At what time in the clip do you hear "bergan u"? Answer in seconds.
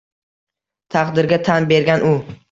1.73-2.15